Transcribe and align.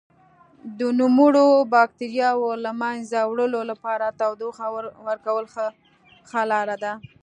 د 0.77 0.79
نوموړو 0.99 1.45
بکټریاوو 1.73 2.49
له 2.65 2.71
منځه 2.81 3.19
وړلو 3.29 3.61
لپاره 3.71 4.15
تودوخه 4.19 4.65
ورکول 5.07 5.45
ښه 6.29 6.41
لاره 6.51 6.75
ده. 6.83 6.93